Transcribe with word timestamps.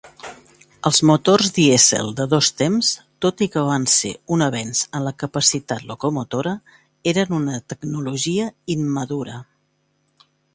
Els 0.89 0.99
motors 1.09 1.49
dièsel 1.57 2.07
de 2.19 2.25
dos 2.31 2.49
temps, 2.61 2.89
tot 3.25 3.43
i 3.47 3.47
que 3.55 3.65
van 3.67 3.85
ser 3.97 4.11
un 4.37 4.45
avenç 4.45 4.81
en 5.01 5.05
la 5.09 5.13
capacitat 5.25 5.85
locomotora, 5.91 6.55
eren 7.13 7.37
una 7.41 7.61
tecnologia 7.75 8.49
immadura. 8.79 9.39